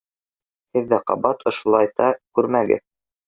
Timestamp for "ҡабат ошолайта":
1.11-2.09